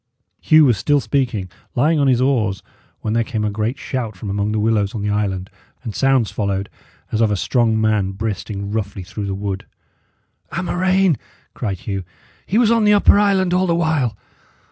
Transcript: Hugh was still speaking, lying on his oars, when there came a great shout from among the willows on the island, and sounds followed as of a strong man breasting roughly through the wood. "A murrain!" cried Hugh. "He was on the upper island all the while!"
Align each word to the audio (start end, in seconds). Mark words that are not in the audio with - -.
Hugh 0.39 0.65
was 0.65 0.79
still 0.79 0.99
speaking, 0.99 1.47
lying 1.75 1.99
on 1.99 2.07
his 2.07 2.19
oars, 2.21 2.63
when 3.01 3.13
there 3.13 3.23
came 3.23 3.45
a 3.45 3.51
great 3.51 3.77
shout 3.77 4.15
from 4.17 4.31
among 4.31 4.51
the 4.51 4.57
willows 4.57 4.95
on 4.95 5.03
the 5.03 5.11
island, 5.11 5.51
and 5.83 5.93
sounds 5.93 6.31
followed 6.31 6.71
as 7.11 7.21
of 7.21 7.29
a 7.29 7.35
strong 7.35 7.79
man 7.79 8.13
breasting 8.13 8.71
roughly 8.71 9.03
through 9.03 9.27
the 9.27 9.35
wood. 9.35 9.67
"A 10.53 10.63
murrain!" 10.63 11.19
cried 11.53 11.81
Hugh. 11.81 12.03
"He 12.47 12.57
was 12.57 12.71
on 12.71 12.83
the 12.83 12.93
upper 12.95 13.19
island 13.19 13.53
all 13.53 13.67
the 13.67 13.75
while!" 13.75 14.17